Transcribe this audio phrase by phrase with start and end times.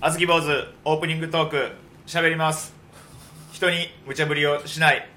[0.00, 1.72] あずき坊主オープニングトーク
[2.06, 2.72] 喋ります。
[3.50, 5.08] 人に無茶ぶりをしない。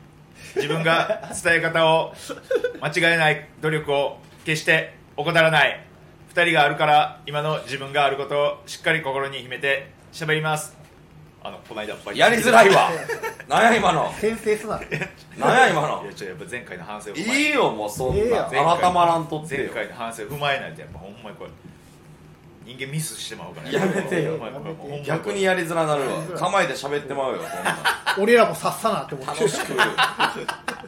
[0.56, 2.14] 自分が伝え方を
[2.82, 5.86] 間違えない努力を決して怠らない。
[6.34, 10.76] 2人があるから今の自分があることをしっかり心に秘めて喋ります。
[11.44, 12.90] あのこの間やりづらいわ。
[13.48, 14.12] なんや今の。
[14.20, 14.82] 先制すな。
[15.38, 16.02] なんや今の。
[16.04, 21.52] いやちょやっぱ前回の反省を踏まえいいよもうそんええやなん改まらんとって前よ回の反省を踏まえないとやっぱほんまにこれ
[22.66, 24.40] 人間ミスしてまうからやめてよ。
[25.06, 26.22] 逆にやりづらなるわ。
[26.38, 27.42] 構えて喋ってまうよ
[28.20, 29.44] 俺らもさっさなって思って。
[29.44, 29.74] 楽しく。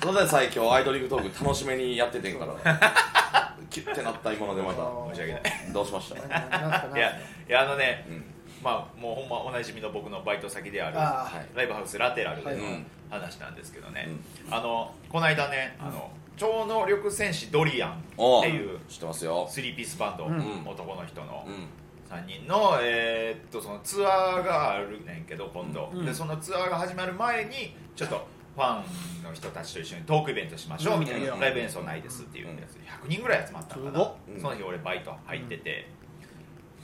[0.01, 3.55] それで最強アイドリングトーク楽しめにやっててんから。
[3.69, 4.83] キュッてなった今のでまた
[5.13, 5.43] 申し訳ない。
[5.73, 6.17] どうしました？
[6.17, 7.11] いや
[7.49, 8.23] いやあのね、うん。
[8.63, 11.47] まあもうほんまおなじみの僕のバイト先であるあはい。
[11.55, 12.85] ライブハウスラテラルでのうん。
[13.09, 14.07] 話なんですけどね、
[14.49, 20.63] あのこの間ね、あの超能力戦士ドリアンおっていう知ってますよスリーピースバンド、うん。
[20.65, 21.67] 男の人のうん。
[22.09, 26.05] 3人の,、えーっとそのツアーがあるねんけど今度、うん。
[26.05, 31.39] でそのツアーが始まる前にちょっとファンの人たちと一緒にトークイベントしましょうみたいな、うん。
[31.39, 34.11] ライブ演奏ないですっていうやつ100人ぐらい集まったのかな。
[34.39, 35.87] その日俺バイト入ってて、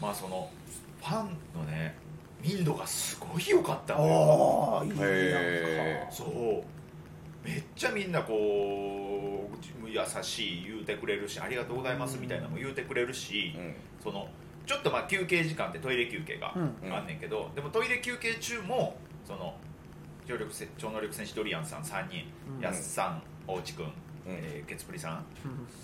[0.02, 0.50] まあその
[1.00, 1.96] ファンのね
[2.42, 6.12] 民度がすごい良かったああいいへな。
[6.12, 6.64] そう。
[7.48, 9.09] めっちゃみんなこう
[9.88, 13.76] 優しい言うてくれるしありがとうございますみたいなのも言うてくれるし、うん。
[14.04, 14.28] その
[14.66, 16.94] ちょっとまあ休憩時間ってトイレ休憩がうん。
[16.94, 19.56] あんねんけど、でもトイレ休憩中もその
[20.28, 22.26] 超力せ超能力戦士ドリアンさん3人、
[22.58, 23.92] うんやっさん大内くん、うん。
[24.28, 25.26] えーケツプリさん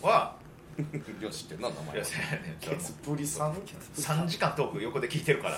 [0.04, 0.08] うん。
[0.08, 0.36] は
[1.22, 2.02] よしって名前
[2.60, 5.58] ケツプリさん？3時間トーク横で聞いてるから。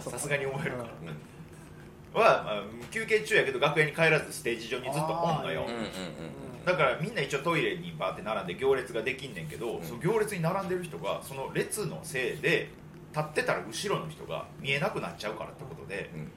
[0.00, 2.20] さすがに思えるから、うん。
[2.20, 5.62] は、まあ、休憩中やけど楽屋に帰らずステージ上にずっとおんのよ。
[5.62, 5.84] うんうんうん
[6.64, 9.84] だからみんな一応トイレにバーって並んで行列ができんねんけど、うん。
[9.84, 12.70] その行列に並んでる人がその列のせいで
[13.12, 16.30] 立ってたら後ろの人が見えなくなっちゃうからってことで、うん。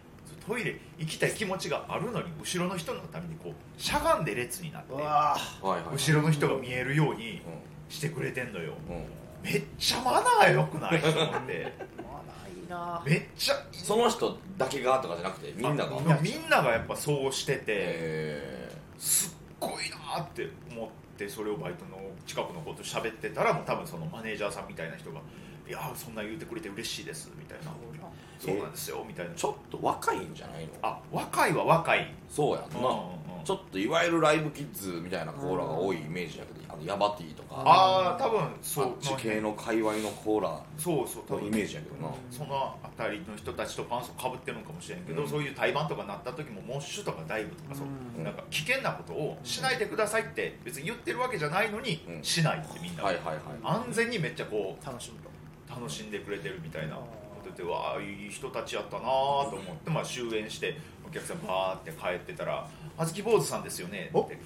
[0.48, 7.42] トイレ行きたい気持ちがあるのに後ろの人のためにこうしゃがんで列になってうわはいはい後ろの人が見えるように
[7.90, 8.74] うしてくれてんのよ。
[8.74, 9.06] んうん。
[9.42, 11.00] めっちゃマナー良くない？
[11.00, 11.24] と思って。
[11.26, 13.04] まだいいな。
[13.06, 15.98] めっちゃその人だけがとかじゃなくてみんなが？
[15.98, 19.33] あみんながやっぱそうしてて、えす
[19.68, 25.20] っごいなーって思ってそれをバイトの近くの子と喋ってたらもう多分そのマネージャーさんみたいな人が
[25.68, 27.72] 「いやーそんな言うてくれて嬉しいです」みたいな
[28.40, 28.58] 「そう。
[28.58, 29.32] なんですよ」みたいな。
[29.32, 30.74] ーちょっと若いんじゃないの？
[30.82, 32.14] あ若いは若い。
[32.30, 32.78] そうやんな。
[32.78, 33.44] うんうんうん。
[33.44, 37.64] ちょっといわゆるライブキッズみたいなコーラが多いイメージだけどあのヤバティとか。
[37.66, 41.44] ああ多分そそうっち系の界隈のコーラそうそう多分。
[41.44, 42.14] のイメージやけどな。
[42.30, 45.30] その辺りの人たちとパンツをかぶってるのかもしれんけど、うん。
[45.30, 52.24] そういう対バンとかなった時もモッシュとかダイブとかそう、うんなんか危険なことをしないでくださいって別に言ってるわけじゃないのに、うん。
[52.24, 55.30] しないってみんな、はいはいはい安全にめっちゃこう楽しむと
[55.74, 56.60] 楽しんでくれてる。
[56.64, 57.06] みたいなこ
[57.44, 59.08] とでわあいい人たちやったなと
[59.54, 62.68] 思って、まあ、終演してお客さんバーって帰ってたら
[62.98, 64.40] 「あずき坊主さんですよね」って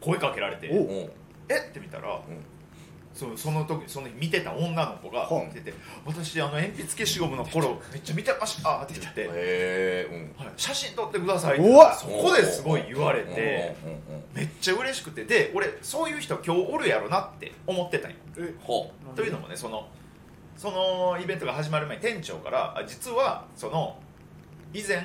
[0.00, 0.80] 声かけられておおう。
[0.80, 1.12] おう
[1.48, 1.54] 「え？
[1.68, 2.20] っ?」て見たら、
[3.14, 5.74] そその時その見てた女の子がはあ出て
[6.06, 10.44] 「私あの鉛筆消しゴムの頃めっちゃ見てました」って言って、うん。
[10.44, 10.52] はい。
[10.56, 11.68] 写真撮ってください」って
[11.98, 13.74] そこですごい言われて
[14.34, 15.24] めっちゃ嬉しくて。
[15.24, 18.16] で俺そういう人今日おるやろなって思ってたんよ。
[19.16, 19.88] というのもねその
[20.56, 23.96] そのイベントが始まる前に店長からあ実はその
[24.72, 25.02] 以前、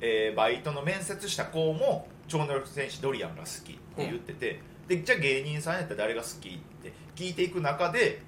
[0.00, 8.22] えーバイトの面接した子も超能力戦士ドリアンが好きって言ってて、でじゃあ芸人さんやったら誰が好きって聞いていく中で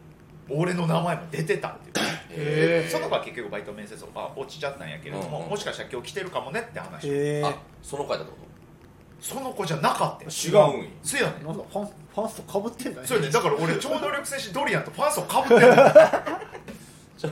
[0.50, 2.91] 俺の名前も出てたっていう。
[2.91, 5.50] その子は結局バイト面接あ落ちちゃったんやけれども、うんうん。
[5.50, 8.37] もしかしたら今日来てるかもねって話、あその回だってこ
[9.20, 10.25] その子じゃなかった。
[10.25, 13.06] 違うんやそうやねんなんだファンファンスとかぶってんだね。
[13.06, 13.31] そうやね。
[13.31, 15.72] んだから俺超能力戦士ドリアンとファンスをかぶってる超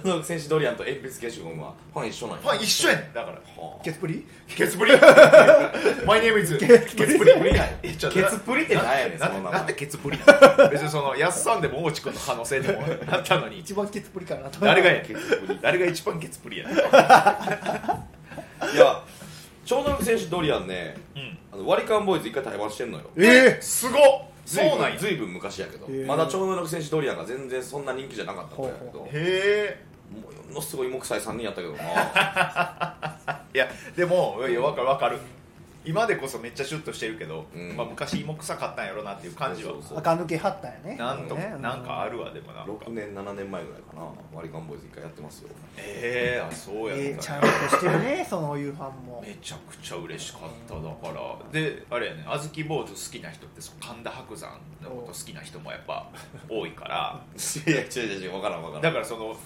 [0.05, 2.43] 能力戦士ドリアンと鉛筆消しゴムはファン一緒なんや。
[2.43, 3.13] ファン一緒やねん。
[3.15, 3.37] だから。
[3.37, 4.27] はあケツプリ？
[4.49, 4.93] ケツプリ。
[6.07, 7.07] マイネームイズケツプリケ
[8.25, 10.71] ツプリって何やねんなその名前なんでケツプリなの？
[10.71, 13.59] 別にそのやっさんでも大地君の可能性でもあったのに。
[13.61, 14.61] 一番ケツプリかなと。
[14.61, 15.59] 誰がやケツプリ？
[15.61, 16.77] 誰が一番ケツプリやねん。
[18.75, 19.03] いや
[19.65, 21.39] 超能力戦士ドリアンねうん。
[21.53, 23.05] あの割り勘ボーイズ一回対バンしてんのよ。
[23.17, 24.03] えすごっ！
[24.45, 24.99] そうなんや。
[24.99, 25.87] ずいぶん昔やけど。
[26.07, 29.79] まだ超能力戦士ドリアンが全然そんな人気じゃなかった子やけどへ
[30.21, 31.83] ものすごい芋臭い3人やったけどな。
[33.55, 35.19] え いやでもいや分かる分かる。
[35.85, 37.77] 今でこそめっちゃシュッとしてるけど、うん。
[37.77, 39.73] まあ、昔芋臭かったんやろなっていう感じは。
[39.97, 40.97] 垢抜けはったんやね。
[40.97, 41.57] なんとね。
[41.61, 42.73] なんかあるわでもなんか。
[42.73, 44.03] 6年7年前ぐらいかな。
[44.33, 45.49] 割り勘ボーイズ一回やってますよ。
[45.77, 46.97] ええあそうやった。
[46.97, 49.25] んやえーちゃんとしてるね その夕飯も。
[49.27, 51.51] めちゃくちゃ嬉しかっただから。
[51.51, 56.07] であれやね小豆坊主好きな人ってそう神田伯山のこと好きな人もやっぱ
[56.49, 57.21] 多いから。
[57.67, 58.83] いや違う違う違う分からん分からん。
[58.83, 59.37] だからその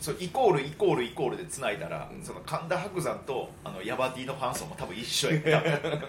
[0.00, 2.24] そうイコールイコールイコールでつないだら、うん。
[2.24, 5.62] その神田伯山とあのヤバティのファン層も多分一緒や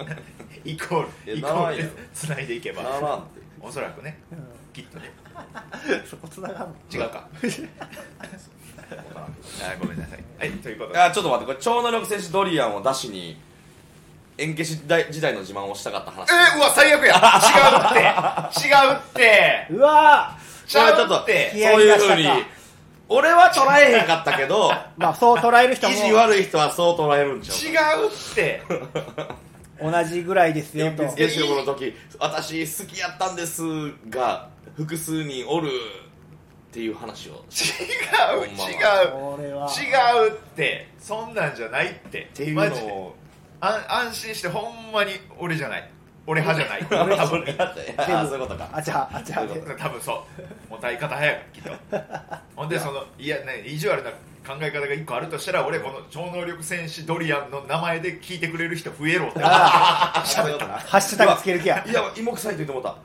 [0.63, 3.24] イコールイコールでつないでいけば。
[3.62, 4.19] おそらくね。
[4.31, 4.47] うん。
[4.74, 5.12] きっとね。
[6.09, 6.75] そこ繋がんの？
[6.91, 7.27] 違うか。
[8.89, 10.24] あごめんなさい。
[10.38, 10.51] はい。
[10.59, 11.00] ということで。
[11.00, 13.39] あちょっと待ってこれ超能力戦士ドリアンを出しに
[14.38, 16.30] 円消し大時代の自慢をしたかった話。
[16.31, 17.15] えー、うわ最悪や。
[17.15, 17.18] 違
[17.75, 17.94] うっ
[18.53, 18.68] て。
[18.68, 19.68] 違うって。
[19.71, 21.50] うわちゃうって。
[21.51, 22.27] そういうふうに
[23.09, 25.94] 俺は捉えへんかったけどー まあそう捉える人も。
[25.94, 28.61] 意地悪い人はそう捉えるんちゃう違うって。
[29.81, 31.03] 同じぐらいですよと。
[31.03, 33.61] 鉛筆消しゴムの時私好きやったんです
[34.09, 37.44] が複数人おるっていう話を。
[37.50, 38.63] 違うほんま
[39.65, 39.71] は。
[39.71, 40.25] 違う。
[40.25, 40.88] 違うって。
[41.00, 42.21] そんなんじゃないって。
[42.23, 42.88] っていうマジで。
[42.88, 43.15] のを
[43.62, 45.89] あ安心してほんまに俺じゃない
[46.29, 46.85] 俺派じゃない。
[47.03, 47.27] 俺多分。
[47.27, 48.69] そういうことか。
[48.71, 49.41] あちゃあちゃ
[49.77, 50.23] 多分そ
[50.69, 50.71] う。
[50.71, 51.45] も方早い。
[51.51, 51.71] きっと。
[52.55, 59.39] ほんでそのいやね意地悪な考え方が一個あるとしたら俺この超能力戦士ドリアンの名前で聞いてくれる人増えろって。
[59.41, 61.83] ハッシュタグつける気や。
[61.83, 62.95] いや芋臭いと言ってもうた。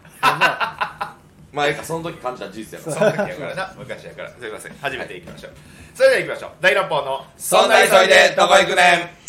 [1.50, 2.96] まあええかその時感じた事実やから。
[2.96, 3.74] その時やからな。
[3.78, 4.28] 昔やから。
[4.28, 4.76] すいません。
[4.82, 5.52] 初めていきましょう、
[5.94, 6.50] それでは行きましょう。
[6.60, 9.23] 大乱暴のそんな急いでどこ行くねん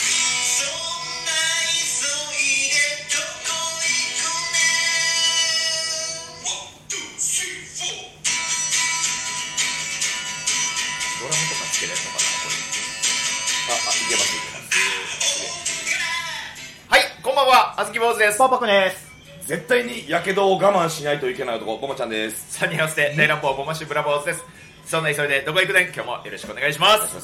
[17.76, 18.38] はあずき坊主です。
[18.38, 19.06] パパクです。
[19.48, 22.64] 絶対にやけどを我慢しないといけない男ボマちゃんです。
[22.64, 24.46] 3人合わせて大乱暴ボマッシュブラボーズです。
[24.86, 25.84] そんな急いでどこ行くねん？
[25.94, 27.20] 今日もよろしくお願いします。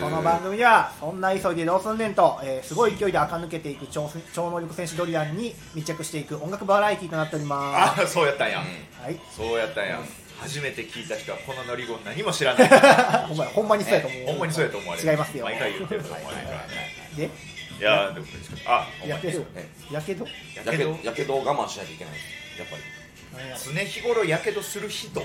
[0.00, 8.62] この番組ではそんな急いでどうすんねんと、えーすごい勢いで垢抜けていく超超能力戦士ドリアンに密着していく音楽バラエティーとなっておりまあそうやったんや、
[8.98, 9.20] すはい。
[9.30, 10.00] そうやったんや。
[10.40, 12.68] 初めて聞いた人はこのノリゴン何も知らない。
[13.28, 14.26] ほんまやほんまにそうやと思う。
[14.26, 15.08] ほんまにそうやと思われる。
[15.08, 15.44] 違いますよ。
[15.44, 16.66] 毎回言ってると思われるからね。
[17.16, 17.30] で
[17.78, 18.26] いやーでも
[18.66, 19.44] あやけど。
[19.54, 20.24] えやけど。
[20.24, 20.30] や
[20.64, 20.92] やけけど。
[20.92, 22.14] どやけどを我慢しないといけない。
[22.58, 22.82] やっぱり。
[23.62, 25.20] 常日頃やけどする人。
[25.20, 25.24] っ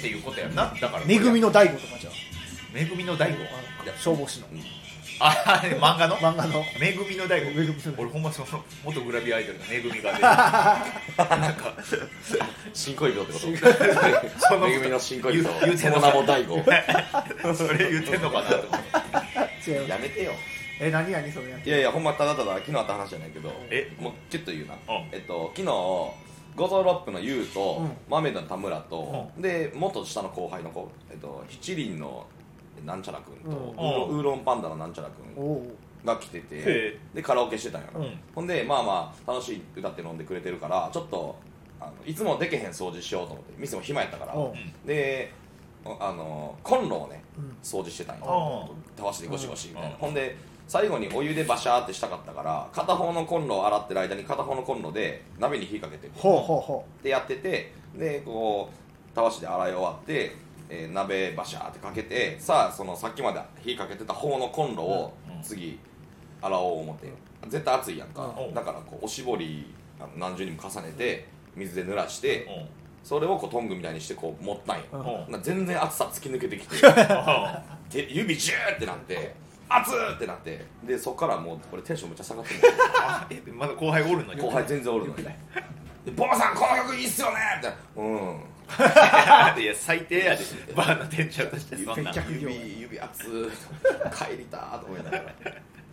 [0.00, 0.74] ていうことやな。
[0.80, 2.10] だからめぐみの大悟とかじゃ
[2.72, 3.42] めぐみの大悟？
[3.42, 4.46] あの消防士の。
[5.20, 5.30] あ
[5.80, 6.16] 漫画の？
[6.16, 6.64] 漫画の。
[6.80, 7.50] めぐみの大悟。
[7.50, 8.02] めぐみの大悟。
[8.02, 10.22] 俺ほんまその元グラビアアイドルのめぐみが出て
[11.36, 11.74] なんか。
[12.72, 13.46] 新恋人ってこと？
[14.46, 16.62] そのめぐみの新恋人言う言うてんのその名も大悟。
[17.56, 18.82] それ言ってんのかなと思っ
[19.64, 19.70] て。
[19.70, 19.88] 違う。
[19.88, 20.32] やめてよ
[20.80, 23.50] え何何それやいやいやほんまただただ昨日あった話じゃないけど。
[23.70, 23.90] え？
[24.00, 25.08] もうキュッと言うな、うん。
[25.12, 25.72] えっと昨日
[26.56, 27.90] ゴゾロップのユウと、うん。
[28.08, 32.26] マーメイドの田村と、で元下の後輩の子、えっと、七輪の
[32.84, 33.56] なんちゃらくんと、うん。
[33.56, 38.18] ウーロンウーロンパンダのなんちゃらくんおおが来ててへでカラオケしてたんやろ、うん。
[38.34, 41.36] ほんでまあまあ楽しい歌って飲んでくれてるからちょっと
[41.80, 44.86] あのいつもでけへん掃除しようと思って店も暇やったからおう。
[44.86, 45.32] で
[45.84, 47.56] あのコンロをねうん。
[47.62, 49.94] 掃除してたんうよたわしでゴシゴシみたいな、うん。
[49.96, 50.36] ほんで
[50.68, 60.36] 最後にお湯でバシャーってしたかったから片方のコンロを洗ってる間に片方のコンロで鍋に火かけてほうほうほでやっててでこうたわしで洗い終わって、
[60.68, 65.42] えー鍋バシャーってかけてさあそのさっきまで火かけてた方のコンロをうん。
[65.42, 65.78] 次
[66.42, 67.12] 洗おう思って。
[67.48, 68.54] 絶対熱いやんか、うん。
[68.54, 69.72] だからこうおしぼり
[70.16, 71.26] 何重にも重ねて
[71.56, 72.68] 水で濡らしてうん。
[73.02, 74.84] それをこうトングみたいにしてこう持ったんよ、
[75.40, 76.76] 全然熱さ突き抜けてきて。
[77.88, 79.34] 手指ジューってなって
[79.68, 80.64] 熱ーってなって。
[80.84, 82.60] でそっからもうこれテンションめっちゃ下がってる。
[83.00, 84.34] あ えまだ後輩おるの？
[84.34, 85.24] に後輩全然おるのに。
[85.24, 85.32] で
[86.16, 87.36] ボマさんこの曲いいっすよね！
[87.58, 88.02] みたいな。
[88.02, 88.40] うん。
[89.62, 90.44] いや最低やで。
[90.74, 92.12] バーの店長としてそんな。
[92.28, 93.50] 指指熱ー
[94.30, 95.24] 帰りたーと思いながら。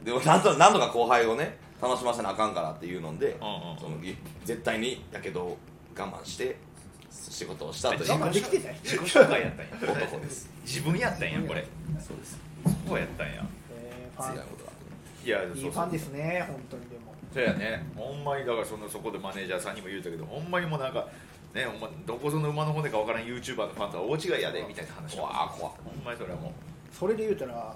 [0.04, 5.58] でもなんとなんとか後輩をね楽しませなあかんからっていうので、うんうんそのい絶対にやけどを
[5.98, 6.58] 我慢して
[7.12, 8.12] 仕事をしたという。
[8.12, 9.94] 我慢できてない自己紹介やったんや。
[10.06, 10.50] 男です。
[10.64, 11.66] 自分やったんやこれ。
[12.00, 12.40] そうです。
[12.88, 14.72] そうやったんやァ強いことが
[15.26, 17.14] いやンいいファンですね本当にでも。
[17.34, 17.84] そうやね。
[17.96, 21.08] ほんまにだからそのそこでマネージャーさんにも言うたけどほんまにもうなんか
[21.54, 26.54] ねほんまどこぞの馬の骨かわからん YouTuber のファンとは大違いやでみたいな話怖ー怖ほんまにそれはも
[26.92, 27.76] それで言うたら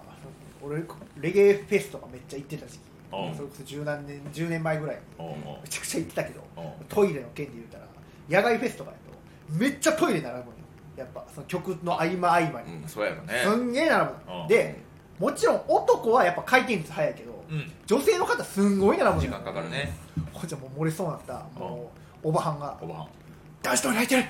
[0.62, 0.84] 俺
[1.22, 2.82] レゲエフェスとかめっちゃ行ってた時期。
[3.12, 3.36] うん。
[3.36, 5.02] それこそ十何年10年前ぐらいに。
[5.18, 6.86] うおうおうめちゃくちゃ行ってたけどうん。
[6.88, 7.86] トイレの件で言うたら
[8.30, 10.54] 野外フェスとかやとめっちゃトイレ並ぶのよ。
[10.98, 12.74] やっぱその曲の合間合間に。
[12.82, 13.42] うんそうやろね。
[13.44, 14.40] すんげえ並ぶうん。
[14.42, 14.82] ので
[15.20, 17.72] もちろん男はやっぱ回転率早いけどうん。
[17.86, 19.92] 女性の方すんごい並ぶ時間かかるね。
[20.34, 21.92] ほんじゃもう漏れそうになったも
[22.24, 23.08] うおばはんがおばはん
[23.62, 24.26] 「男子トイレ空いてる！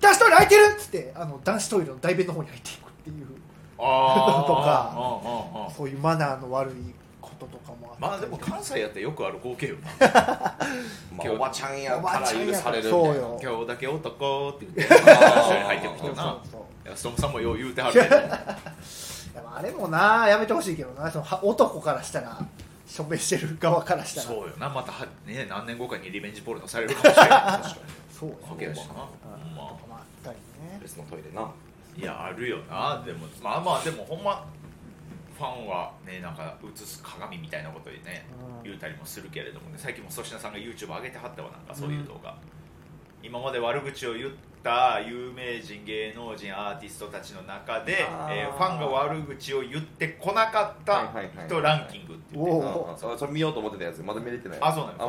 [0.00, 3.26] 男子トイレ空いてる!」っつってあの男子トイレの大便の方に入っていくっていう
[3.78, 4.46] あー。
[4.46, 6.74] とかそういうマナーの悪い
[7.20, 10.08] こととかもあまあでも関西やってよくある光景よな。
[11.16, 13.38] まあ、おばちゃんやから許されるそうよ。
[13.42, 15.04] 今日だけ男って言って 一緒
[15.58, 16.22] に入ってくる人な。
[16.22, 16.88] そうそうそう。
[16.88, 18.16] いやストムさんもよう言うてはるけど
[19.34, 21.10] でもあれもなやめてほしいけどな。
[21.10, 22.38] そのは男からしたら
[22.86, 24.26] 署名してる側からしたら。
[24.26, 24.68] そうよな。
[24.68, 27.30] または、ね、何年後かにリベンジポルノされるかもしれない。
[28.12, 30.78] そうやわけやしな、うんほんままああったりね。
[30.82, 31.50] 別のトイレな。
[31.96, 33.02] いやあるよな。
[33.04, 34.46] でもまあまあでもほんま
[35.38, 38.26] ファンはねなんか映す鏡みたいなことでね、
[38.58, 38.62] うん。
[38.64, 39.76] 言うたりもするけれどもね。
[39.78, 42.36] 最近も粗品さんが YouTube 上げてはったわなんかそういう動画、
[43.22, 44.30] 今まで悪口を言っ
[44.62, 47.98] た有名人芸能人アーティストたちの中で、
[48.30, 54.02] えーファンが悪口を言ってこなかったはいはいはい人ランキングって言って、それ見ようと思ってたやつ。
[54.02, 55.04] まだ見れてないあそうなのフ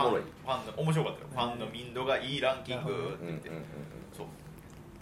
[0.47, 3.57] ァンの面白かったよ、ファンの民度がいいランキングってうんうんうん言って、そう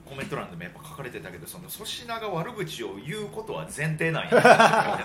[0.09, 4.99] コメント欄でもやっぱ書かれてたけどその粗品が悪口を言うことは前提なんや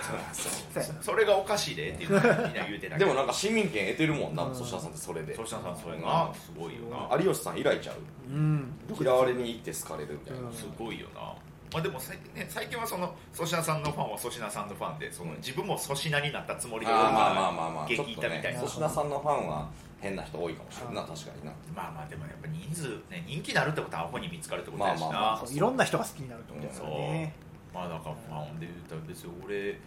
[1.00, 5.34] それがおかしいでっていうのをみんな言うてたけどでもなんか市民権得てるもんなうん粗品さんってそれで。
[5.37, 7.16] 粗品さんそれなすごいよな。
[7.20, 7.96] 有吉さん以来ちゃう。
[8.32, 8.73] うん。
[8.99, 11.34] 嫌われに行って好かれるみたいな、うんすごいよな。
[11.73, 17.92] まあでも最近,、ね、最近はその粗品さんのファンは粗品さんのファンでその自分も粗品になったつもりであーまあまあまあまあ。
[17.92, 19.68] いたみたいな、粗品さんのファンは
[20.04, 21.52] 変な人多いかもしれないな確かにな。
[21.75, 27.34] まあまあでもやっぱ人数、ね、人気になるってことはアホに見つかるってことやしな、まあまあまそういろんな人が好きになるってことですよね。
[27.73, 29.80] まあだからファンで言ったら別に俺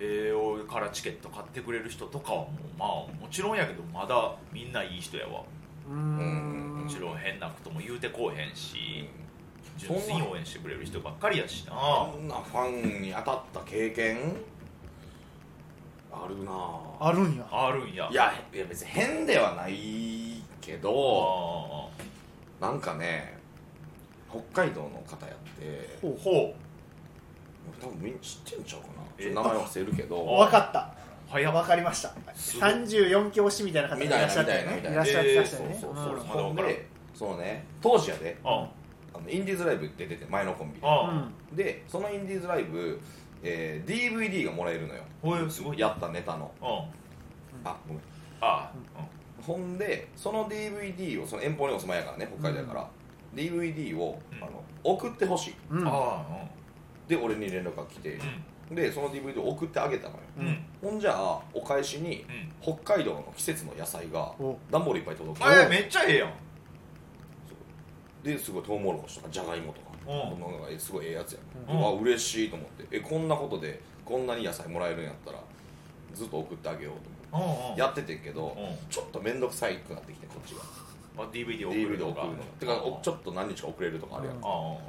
[0.00, 2.88] えー、からチケット買ってくれる人とかはもうまあ
[3.20, 5.42] もちろんやけどまだみんないい人やわ。
[5.90, 6.78] うん。
[6.78, 9.08] んもちろん変なことも言うてこうへんし
[9.76, 11.72] 純粋に応援してくれる人ばっかりやしな。
[11.74, 14.36] あんなファンに当たった経験
[16.12, 16.52] あるな
[17.00, 17.12] あ。
[17.12, 17.46] るんや。
[17.50, 18.08] あるんや。
[18.10, 21.88] いやいや別に変ではないけど
[22.60, 23.38] あなんかね
[24.30, 26.18] 北海道の方やってほう。
[26.22, 26.54] ほ
[27.80, 28.92] 多分みんな知ってんちゃうかな。
[29.18, 30.24] えちょっと名前忘れるけど。
[30.24, 30.80] 分かった。
[30.80, 30.84] う
[31.30, 32.14] 早分かりました。
[32.34, 34.76] すごい34教師みたいな方がいらっしゃったよね。
[34.76, 35.14] みたいなみたいな。
[35.14, 35.94] いらっしゃってましたよそうねそう
[36.32, 37.64] そううんでそうね。
[37.80, 38.68] 当時やであ
[39.14, 39.18] あ。
[39.20, 40.86] のインディーズライブって出てて前のコンビで。
[40.86, 42.98] あでそのインディーズライブ、
[43.42, 45.02] えー DVD がもらえるのよ。
[45.22, 45.78] ほえすごい。
[45.78, 46.50] やったネタの。
[46.60, 46.84] あ
[47.64, 48.02] あごめん。
[48.40, 48.70] あ
[49.42, 52.88] ほんでその DVD をその遠方にお住まいやからね北海道やから、
[53.34, 54.38] DVD を、うん。
[54.38, 55.54] あの送ってほしい。
[55.84, 56.44] ああ
[57.08, 58.18] で俺に連絡が来て。
[58.70, 58.76] う、ん。
[58.76, 60.20] でその DVD を送ってあげたのよ。
[60.82, 62.24] ほんじゃあお返しに
[62.64, 62.74] うん。
[62.74, 64.58] 北海道の季節の野菜がお。
[64.70, 65.44] 段ボールいっぱい届く。
[65.46, 66.32] あえめっちゃええやん
[68.22, 70.78] ですごいトウモロコシとかじゃがいもとかうん。
[70.78, 71.86] すごいええやつやん、うん。
[71.86, 72.96] あ嬉しいと思って。
[72.96, 75.38] えこんなことでこんなに野菜もらえるんやったら
[76.14, 77.66] ずっと送ってあげようと思って。
[77.66, 77.78] うんうん。
[77.78, 78.90] やっててんけど、うん。
[78.90, 80.62] ちょっと面倒くさいくなってきてこっちが。
[81.18, 82.22] あ DVD 送るとか。
[82.22, 84.40] 送るのてかおちょっと何日か遅れるとかあるやん、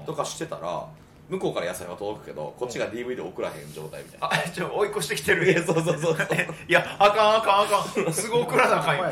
[0.06, 0.88] とかしてたら
[1.28, 5.50] 向こうから野菜は届くけどこっちが DVD 送らへん状態みたいな、あちょ追い越してきてる。
[5.52, 6.18] いやそうそうそう
[6.68, 8.14] いやあかんあかんあかん。
[8.14, 9.12] すぐ送らなあかんよ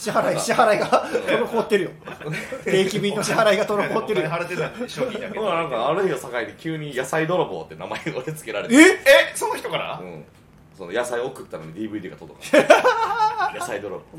[0.00, 1.90] 支払い支払いが滞ってるよ。
[2.64, 4.30] 定期便の支払いが滞ってるよ。
[4.30, 10.24] 払ってた商品だけほらなんかある日を境に急に野菜泥棒って名前が俺つけられてええその人からうん、
[10.76, 14.16] その野菜送ったのに DVD が届かない野菜泥棒お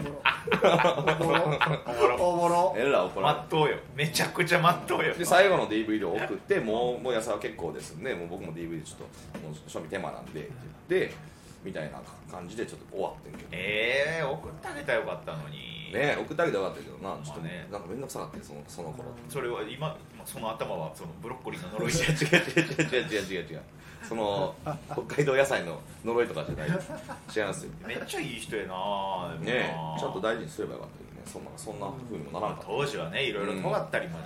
[1.93, 9.07] もろおもろえらい怒られまっとうよめちゃくちゃまっとうよで最後の DVD を送ってもうもう野菜は結構ですねもう僕も DVD ちょっ
[9.39, 10.51] ともう賞味手間なんでって
[10.89, 11.13] 言って
[11.63, 12.01] みたいな
[12.31, 13.49] 感じでちょっと終わってんけど。
[13.51, 15.91] ねええ送ってあげたらよかったのに。
[15.91, 17.67] 送ってあげたらよかったけどなちょっとまあね。
[17.71, 23.61] なんか面倒くさかったそのその頃それは今まあその頭はそのブロッコリーの呪い違う違う違う違う違う違う違う。
[24.07, 24.55] その
[24.91, 26.69] 北海道野菜の呪いとかじゃない。
[26.69, 27.71] 違うんですよ。
[27.85, 31.21] めっちゃいい人やなねちゃんと大事にすればよかったけどね。
[31.25, 32.71] そんなそんな風にもならなかった。
[32.71, 34.25] 当時はねいろいろ尖ったりもね、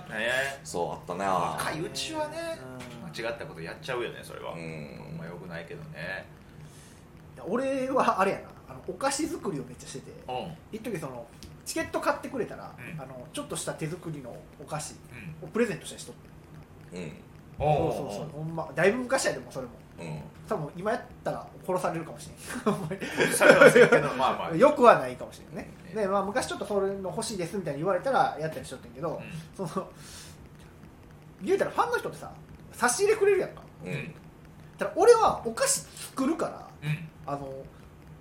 [0.64, 1.26] そうあったな。
[1.26, 2.58] 若いうちはね
[3.14, 6.24] 間違ったことやっちゃうよねそれは、ううんんまあよくないけどね
[7.46, 8.44] 俺はあれやな。
[8.68, 10.12] あのお菓子作りをめっちゃしてて。
[10.28, 10.52] うん。
[10.72, 11.26] 一時その
[11.64, 13.00] チケット買ってくれたら、うん。
[13.00, 14.94] あのちょっとした手作りのお菓子
[15.42, 15.48] うん。
[15.48, 16.14] をプレゼントしたりしとっ
[16.92, 17.12] てうん。
[17.58, 18.28] おそうそうそう。
[18.30, 19.72] ほんまだいぶ昔やでもそれも。
[19.98, 20.20] うん。
[20.46, 24.56] 多分今やったら殺されるかもしれないそれけどまあまあ。
[24.56, 29.20] よくはないかもしれないねねで、まあ、昔ちょっとそれの欲しいですみたいに言われたらやったりしとってんけど、
[29.58, 29.66] うん。
[29.66, 29.88] その
[31.42, 32.30] 言うたらファンの人ってさ
[32.72, 33.62] 差し入れくれるやんか。
[33.84, 34.14] うん。
[34.78, 37.48] ただ俺はお菓子作るからうんあの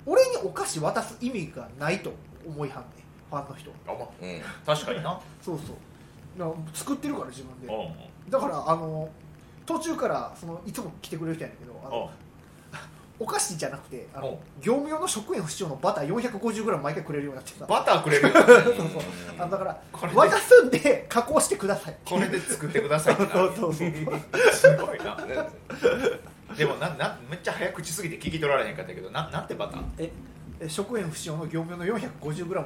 [0.06, 2.12] 俺にお菓子渡す意味がないと
[2.46, 2.88] 思いはんね
[3.30, 3.72] ファンの人。
[3.88, 4.42] あまうん。
[4.66, 5.20] 確かにな。
[5.42, 6.40] そうそう。
[6.40, 7.68] だから作ってるから自分で。
[7.74, 8.30] うん。
[8.32, 9.10] だからあの
[9.66, 12.10] 途中からそのいつも来てくれる人やねんけどあの
[13.18, 14.26] お菓子じゃなくてあうん。
[14.26, 18.34] の業務用の食塩不使用のバター 450g 毎回くれるようになってさバターくれるよ。
[19.40, 20.18] あだからこれで。
[20.20, 21.98] 渡すんで加工してください。
[22.06, 23.90] これで作ってくださいってなそうそうそう
[24.54, 25.16] すごいな。
[25.26, 25.36] ね
[26.58, 29.82] でもななめっちゃ早口すぎて聞き取られへんかったけどななんてバター？
[30.00, 30.12] え
[30.60, 32.66] え食塩不使用の業務用の 450g の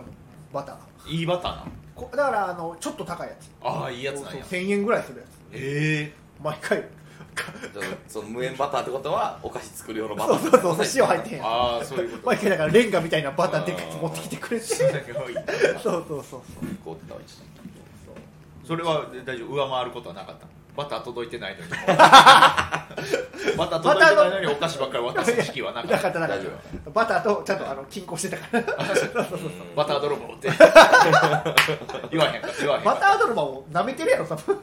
[0.53, 1.09] バター。
[1.09, 3.49] いいバターなこだからあのちょっと高いやつ。
[3.63, 4.43] ああいいやつなんや。
[4.43, 5.27] 1000円ぐらいするやつ。
[5.53, 6.83] ええ毎回。
[8.07, 10.37] その無塩バターってことはお菓子作る用のバター。
[10.39, 12.27] そうそうそう塩入ってへんああそういうこと。
[12.27, 14.65] 毎回だからレンガみたいなバターでかいやつ持ってきてくれて。
[14.65, 15.03] そうそう
[15.79, 16.41] そうそう
[16.83, 16.95] こう。
[16.95, 17.41] ってたわ一時
[18.67, 19.53] それは大丈夫？
[19.55, 20.45] 上回ることはなかった
[20.79, 21.71] バター届いてないのに。
[23.57, 26.09] バター届いてないのにお菓子ばっかり渡す時期はなかなった
[26.91, 28.61] バターとちゃんとあの均衡してたから。
[29.75, 30.47] バター泥棒って。
[32.11, 34.61] 言わへんか言わへんかバター泥棒を舐めてるやろ多分。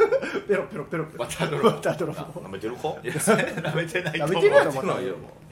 [0.49, 1.71] ペロペロペロペロバター泥棒。
[1.71, 2.23] バター泥棒。
[2.23, 4.37] 舐めてる子いやそれ舐めてないと思う。
[4.37, 4.73] 舐めてるやろ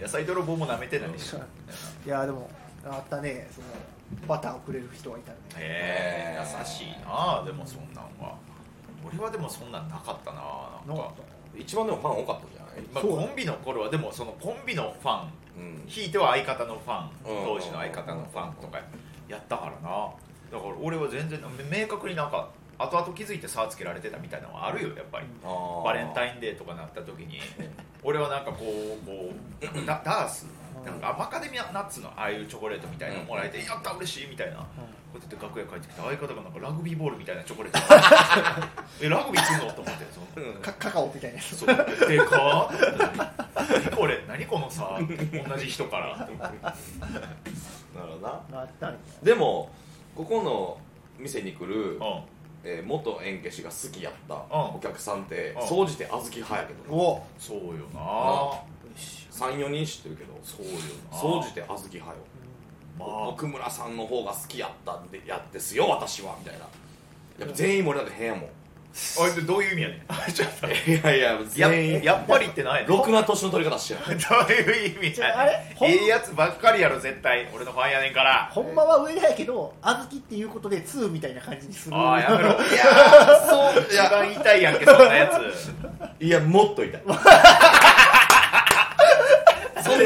[0.00, 1.10] 野菜泥棒も舐めてない。
[1.10, 2.48] いやでも
[2.86, 3.66] あったねその
[4.26, 5.38] バターをくれる人がいたね。
[5.58, 8.34] へえ優しいなでもそんなんは
[9.06, 10.40] 俺はでもそんなんなかったな
[10.86, 11.10] なんか。
[11.56, 12.82] 一番でもファン多かったじゃない？
[12.92, 15.84] まあ、コンビの頃はでもそのコンビのファンうん。
[15.86, 18.78] ひいては相方のファンうん当時の相方のファンとか
[19.28, 20.08] やったからな。
[20.52, 25.26] だから俺は全然明確になんか後々気づいて差つけられてたみたいなのはあるよやっぱり。
[25.84, 27.38] バレンタイインデーとかなった時に。
[28.02, 29.30] 俺はなんかこうこ
[29.62, 30.46] う ダダース
[30.84, 34.56] なんかマカデミアナッツのああいうチョコレートみたいなのもらえてやった嬉しいみたいな。
[34.58, 34.64] こ
[35.14, 37.78] うやって楽屋帰ってきて相方がなんかラグビーボールみたいなチョコレート。
[39.00, 39.72] えラグビーすんの？
[39.72, 41.56] と思ってそのカカカオみたいなやつ。
[41.56, 41.68] そう。
[42.08, 42.68] でか？
[43.54, 44.24] 何これ？
[44.26, 44.98] 何このさ？
[45.48, 46.16] 同じ人から。
[46.18, 46.28] なる
[47.94, 48.60] ほどな。
[48.60, 49.70] あったんやでも
[50.16, 50.78] ここの
[51.18, 52.00] 店に来る、う
[52.64, 54.38] えー元演消しが好きやったん。
[54.50, 55.68] お客さんってうん。
[55.68, 57.02] 総じて小豆派やけどな。
[57.02, 57.18] お。
[57.18, 58.62] んそうよなあ
[59.34, 60.38] 34人知ってるけど。
[60.42, 60.72] そうよ
[61.12, 61.18] な。
[61.18, 62.18] 総じて小豆派よ。
[62.98, 66.66] ま奥村さんの方が好きやったんでやですよ私はみたいな。
[67.40, 68.40] やっぱ全員盛り上がって変やも。
[68.42, 68.44] ん
[69.18, 70.32] ああれで どういう意味やねん。
[70.32, 70.68] ちょっと。
[70.68, 70.70] い
[71.02, 72.02] やいやや全員。
[72.02, 74.18] やっぱりってないろくな年の取り方してない。
[74.18, 75.84] どういう意味やねん。
[75.84, 77.48] ええやつばっかりやろ絶対。
[77.52, 78.48] 俺のファンやねんから。
[78.52, 81.96] ほんまは上だやけど小豆っていうことで2みたいな感じにする。
[81.96, 82.50] ああやめろ。
[82.70, 83.82] いやーそう。
[83.82, 85.40] い一や番痛いやんけそんなや
[86.20, 86.24] つ。
[86.24, 87.02] いやもっと痛い。
[87.04, 87.12] そ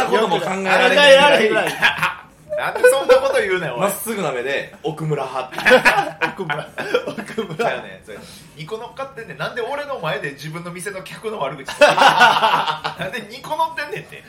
[0.04, 1.72] んなことも考えられないぐらい。
[2.58, 6.26] なんでそんなこと言うねんまっすぐな目で奥村派って。
[6.26, 6.68] 奥村。
[7.06, 7.70] 奥村。
[7.70, 8.18] やねんそれ
[8.56, 9.38] ニコ乗っかってんねん。
[9.38, 11.68] なんで俺の前で自分の店の客の悪口。
[11.78, 14.24] なんでニコ乗ってんねんって。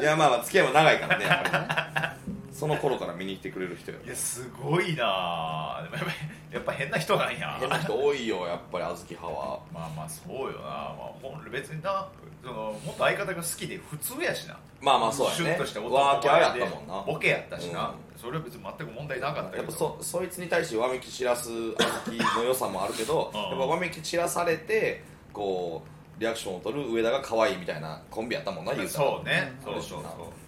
[0.00, 5.80] いやまあまあ付き合いも長いからねやっぱりねその頃から見に来てくれる人よいやすごいな。
[5.82, 6.12] でもやっぱ
[6.54, 7.56] やっぱ変な人なんや。
[7.58, 9.60] 変な人多いよやっぱり小豆派は。
[9.72, 12.06] まあまあそうよな、まあ、別にな
[12.44, 14.56] そのもっと相方が好きで普通やしな。
[14.80, 15.36] まあまあそうやね。
[15.36, 17.02] シュッとした男ワーキャーやっでたもんな。
[17.02, 18.20] ボケやったしな、うん。
[18.20, 19.62] それは別に全く問題なかったけど。
[19.62, 23.40] やっぱそそいつに対してわめき散らす小豆の良さもあるけどうん。
[23.40, 25.82] やっぱわめき散らされてこ
[26.16, 29.08] うリアクションを取る上田が可愛いみたいなコンビやったもんな言うたら。
[29.08, 29.72] そうね、うん。
[29.74, 30.43] そうそうそう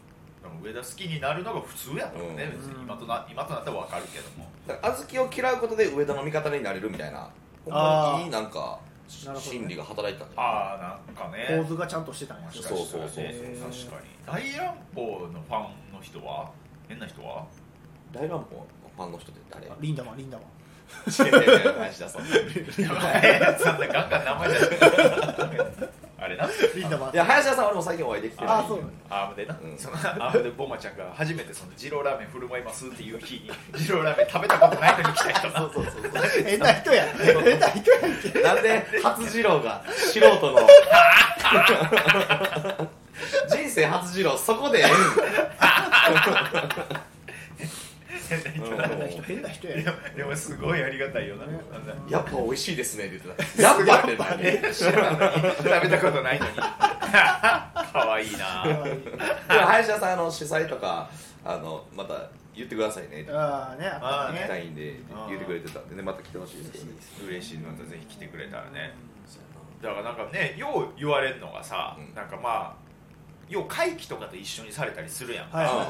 [0.63, 2.51] 上田好きになるのが普通やったもんね、うん。
[2.53, 4.49] 別に今とな今となったら分かるけども。
[4.67, 7.31] だから小豆を嫌うことで上田の味方になれるみたいな
[7.65, 10.27] ほんまにいいなんか心理が働いてた。
[10.27, 11.47] んじゃないああなんかね。
[11.63, 12.47] 構図がちゃんとしてたんや。
[12.47, 13.25] もしかしたらねそうそうそう。
[13.89, 14.53] 確かに。
[14.55, 16.51] 大乱暴のファンの人は？
[16.89, 17.47] 変な人は？
[18.13, 18.57] 大乱暴？
[18.57, 18.67] の
[18.97, 19.71] ファンの人って誰？
[19.81, 20.47] リンダマンリンダマン。
[21.09, 22.29] 違う違う違う林田さんい
[22.81, 23.59] やばい。
[23.59, 26.49] そんなガンガン名前出してあれな。
[26.75, 28.81] リンダマンや林田さん俺も最近お会いできてるあそう。
[29.11, 29.79] アームでな、うん。
[29.79, 36.03] そのアームでボマちゃんが初めてその二郎ラーメン振る舞いますっていう日に 二郎ラーメン食べたことないのに来た人なそうそうそう
[36.45, 37.05] 変な人や。
[37.19, 38.41] 変な人やんけ。
[38.41, 40.59] なんで初次郎が素人の。
[43.49, 44.91] 人生初次郎そこでええん？
[48.29, 51.45] 変な人変な人やんでもすごいありがたいよな、
[52.09, 54.93] やっぱ美味しいですねって 言ってたやっぱって食
[55.83, 56.53] べたことないのに。
[57.97, 58.65] かわいいな。
[58.67, 61.09] でも林田さんあの主催とか
[61.45, 63.23] あのまた言ってくださいね。
[63.23, 63.89] ってああね。
[63.89, 64.33] あー。
[64.33, 64.95] 行きねたいんで
[65.29, 66.03] 言ってくれてたんでね。
[66.03, 66.93] また来てほしいですね。
[67.29, 68.95] 嬉しいのとぜひ来てくれたらね。
[69.83, 72.15] だからなんかねよう言われるのがさ、うん。
[72.15, 72.87] なんかまあ
[73.49, 75.87] よう会期とかと一緒にされたりするやんか、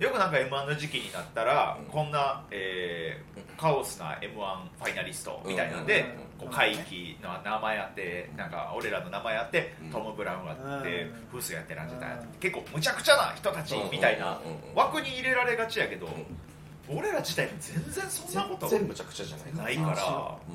[0.00, 1.86] よくなんか m 1の時期になったら、うん。
[1.86, 6.00] こんな、えーカオスな m 1ファイナリストみたいなんで、
[6.40, 6.46] うん。
[6.46, 9.90] こう会期の名前あってなんか俺らの名前あって、うん。
[9.90, 11.26] トム・ブラウンがあって、うん。
[11.30, 12.24] フースやってランジャタイやって。
[12.26, 14.38] うん結構むちゃくちゃな人たちみたいな。
[14.74, 16.08] 枠に入れられがちやけど、
[16.88, 20.52] 俺ら自体も全然そんなこと全部むちゃくちゃじゃないからう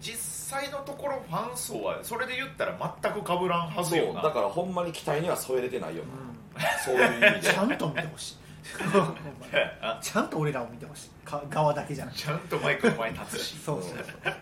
[0.00, 0.16] 実
[0.58, 4.22] 際のところファン層はそれで言ったら全く被らんはんずよな。
[4.22, 7.38] だからほんまに期待には添えれてないようなそういう意味で。
[7.38, 8.36] ん ちゃんと見てほしい
[10.00, 11.10] ちゃんと俺らを見てほしい。
[11.24, 12.22] か側だけじゃなくて。
[12.24, 13.58] ちゃんとマイクの前に立つし。
[13.64, 14.04] そうそうそう。
[14.04, 14.34] そう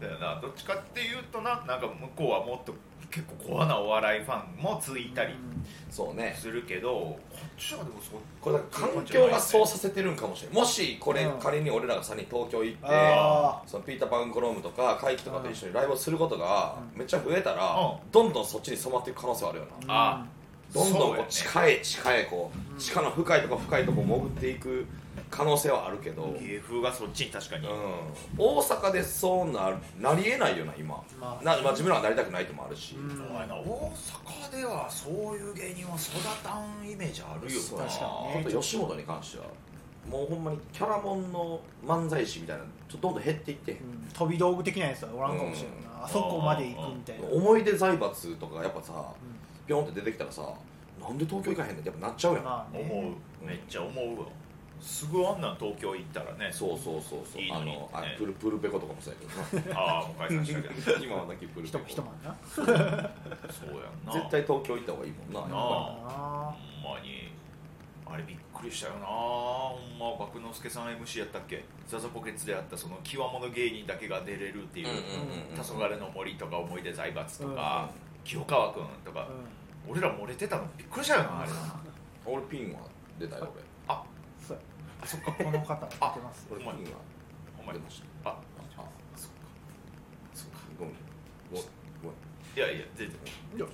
[0.00, 0.40] だよな。
[0.40, 2.74] どっちかっていうとななんか向こうはもっと
[3.10, 5.34] 結構コアなお笑いファンもついたり
[5.90, 6.34] そうね。
[6.38, 11.40] するけどこっちはでもそこれだから環境がそうさせてるんかもしれないもしこれうん。
[11.40, 19.88] 仮に俺らが3人東京行ってあそのピーター・パンクロームとか怪奇とかと一緒にライブをすることがうめっちゃ増えたらうどんどんそっちに染まっていく可能性はあるよな。
[19.88, 20.26] あ
[20.74, 22.76] どんどんこう地下へ地下へこうん。
[22.76, 24.86] う地下の深いとこ深いとこ潜っていく
[25.30, 27.74] 可能性はあるけど、芸風がそっちに確かに、うん、
[28.38, 31.02] 大阪でそうななりえないよな今。
[31.20, 31.44] まあ。
[31.44, 33.26] な、まあ、自分らはなりたくないともあるし、うん。
[33.26, 33.54] お前な。
[33.56, 33.92] 大
[34.50, 37.82] 阪ではそういう芸人は育たんイメージあるよ確か
[38.38, 38.46] にね。
[38.46, 39.44] あと吉本に関しては
[40.10, 44.08] もうほんまにキャラモンの漫才師みたいなのちょっとどんどん減っていって、うん。
[44.14, 49.12] 飛び道具的なやつはおらんかもしれんな、あそこまで行くみたいな、思い出財閥とかやっぱさ
[49.68, 50.42] ピョンって出てきたらさ
[51.00, 52.80] なんで東京行かへんねんってやっぱなっちゃうやん、まあね。
[52.90, 53.46] 思う。
[53.46, 54.26] めっちゃ思うわ。
[54.80, 56.50] すぐあんなん東京行ったらね。
[56.52, 57.42] そうそうそうそう。
[57.42, 59.20] あいいのにのあねプルプルペコとかもそうや
[59.52, 59.78] けどな。
[59.80, 60.80] ああもう解散したけど。
[60.82, 62.28] そ う今はなきプルペ人コ一晩な。
[62.28, 62.36] やん
[64.06, 64.12] な。
[64.12, 65.40] 絶対東京行った方がいいもんな。
[65.40, 66.54] やっなぱあ。
[66.82, 67.28] ほんまに。
[68.10, 69.06] あれびっくりしたよな。
[69.06, 71.62] ほんま爆之助さん MC やったっけ？
[71.86, 75.04] ザザポケツであったその極物芸人だけが出れるっていううんうんうん
[75.50, 77.90] うん「黄昏の森」とか「思い出財閥」とか
[78.28, 79.26] 清川君とか
[79.88, 80.68] 俺ら漏れてたの？
[80.76, 81.48] びっくりしたよなあれ。
[81.50, 81.54] り
[82.26, 82.80] 俺ピンは
[83.18, 83.48] 出たよ
[83.88, 84.02] あ
[84.46, 84.62] そうや。
[85.02, 86.46] あそっかこの方 出てます。
[86.50, 88.30] 俺俺ピンは出ました。
[88.30, 88.36] ああ
[89.16, 89.36] そっか。
[90.34, 90.58] そっか。
[90.78, 90.94] ごめん。
[91.50, 91.64] ごめん。
[92.02, 92.14] ごめん
[92.56, 93.16] いやいや全然。
[93.56, 93.66] いや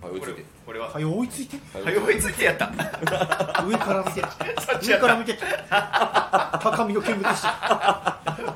[0.00, 0.44] はい追いついて。
[0.64, 1.00] これはは。
[1.00, 1.56] い追いついて。
[1.84, 2.66] はい追いついてやった。
[3.64, 4.22] 上から見て。
[4.86, 5.36] 上から見て。
[6.62, 7.48] 高みの見物して。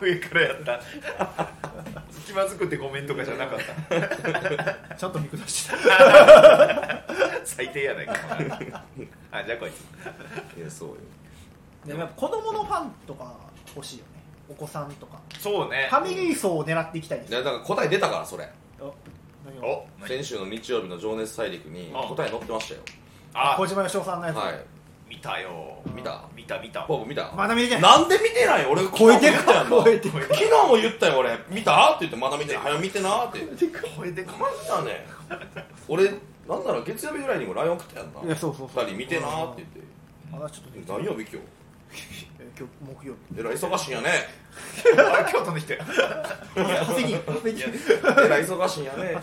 [0.07, 1.71] 上からやった
[2.26, 3.58] 気まずくてごめんとかじゃなかっ
[4.88, 4.94] た。
[4.96, 5.76] ちゃんと見下して
[7.44, 8.14] 最低やないか
[9.32, 10.58] あじゃあこいつ。
[10.58, 10.94] いやそうよ。
[11.85, 13.32] でもやっぱ子供のファンとか
[13.74, 14.22] 欲しいよね。
[14.48, 15.18] お子さんとか。
[15.38, 15.88] そうね。
[15.90, 17.30] ファミリー層を狙っていきたいです。
[17.30, 18.48] いやだから答え出たからそれ。
[19.61, 22.80] お先週の日曜日の「情熱大陸」にあ答え載ってましたよ。
[23.35, 24.61] あ小島よしおさんのやつ、はい
[25.12, 25.77] 見たよ。
[25.94, 26.25] 見た？
[26.35, 26.83] 見た見た。
[26.83, 27.31] ポープ見た。
[27.37, 27.83] まだ見てない。
[27.83, 31.38] なんで見てない俺超えて昨日も言ったやんな超えて昨日も言ったよ俺。
[31.51, 31.90] 見た？
[31.90, 32.62] って言ってまだ見てない。
[32.62, 33.38] 早見てなって。
[33.94, 35.07] これでマジだね。
[35.87, 36.05] 俺
[36.48, 38.22] なんなら月曜日ぐらいにも LINE 送ったやんな。
[38.22, 39.81] いやそうそうそ人見てなって言って。
[40.33, 40.92] まだちょっと見て。
[40.92, 41.37] 何曜日今日？
[42.40, 43.40] え今日木曜日。
[43.40, 44.11] えらい忙しいんやね。
[44.96, 45.79] あ京都の人や
[46.83, 47.61] 汗に汗にい。
[47.61, 47.68] や
[48.25, 49.14] えらい忙しいんやね。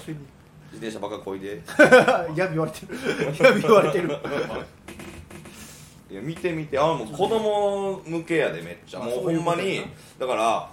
[0.72, 1.62] 自転車ばっかこいで。
[2.38, 3.44] やび言われてる。
[3.44, 4.16] やび言われてる
[6.10, 6.80] いや見て見て。
[6.80, 9.02] あもう子供向けやでめっちゃ。
[9.02, 9.84] あもうほんまに。
[10.18, 10.72] だから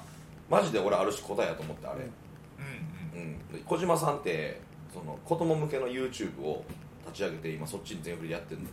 [0.49, 2.01] マジで俺ある種答えやと思ってあれ、
[3.15, 3.39] うんうん。
[3.53, 4.61] で小島さんって
[4.93, 6.65] その子供向けの YouTube を
[7.07, 8.67] 立ち上げて今そっちに全振りでやってるの。
[8.67, 8.73] よ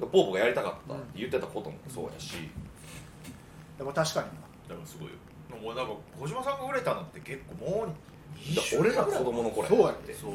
[0.00, 2.34] でポーポがやりたかったって言ってたこともそうやし、
[3.78, 4.26] でも確かに
[4.68, 5.14] だからすごいよ。
[5.62, 7.88] もうなんか小島さんが売れたのって結構もう
[8.78, 10.32] 俺ら子供の頃そうやってそう。
[10.32, 10.34] お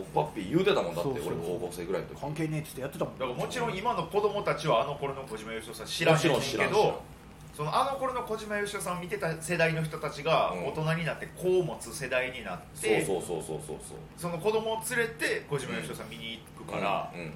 [0.00, 1.34] っぱっぴー言うてたもんだってそうそうそう。
[1.34, 2.20] 俺高校生ぐらいの時。
[2.20, 3.18] 関係ねえっつってやってたもん。
[3.18, 6.40] だからもちろん今の子供たちはあの頃の小島よしおさん知らんけど
[7.54, 10.66] そのあの頃の小島よしおさんを見てた世代の人たちがうん。
[10.68, 13.98] 大人になって子を持つ世代になって、そうそうそうそうそうそう。
[14.16, 17.32] その子供を連れて小島よしおさん見に行くから、うん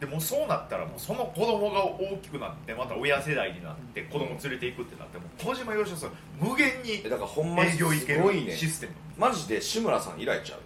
[0.00, 6.10] でもうそうなったらもうその子供が大きくなってまた親世代になって子供連れていくってなってもう小島よしおさん
[6.40, 8.92] 無限にえだからほんまに営業いけるシステム。
[9.18, 10.60] マジで志村さん以来ちゃう？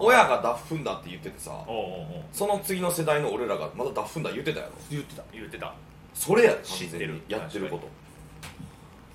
[0.00, 1.82] 親がダッフンだって言っててさおうおう
[2.16, 2.22] おう。
[2.32, 5.22] その次の世代の俺らがまだダッフンだ言ってたやろ言ってた。
[5.32, 5.74] 言ってた。
[6.14, 7.06] それや完知ってる。
[7.06, 7.88] 全にやってること。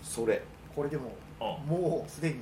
[0.04, 0.42] それ。
[0.76, 1.44] これでもう。
[1.44, 2.38] んもうすでにう。
[2.38, 2.42] ん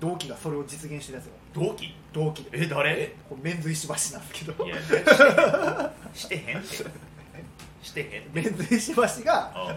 [0.00, 1.32] 同期がそれを実現してるやつよ。
[1.52, 1.94] 同期？
[2.12, 2.62] 同期で。
[2.62, 2.98] え誰？
[2.98, 3.16] え？
[3.28, 4.64] これメンズ石橋なんですけど。
[4.64, 4.76] いや
[6.14, 6.84] してへんって
[7.82, 8.06] してへん。
[8.06, 9.76] ってメンズ石橋がうんあ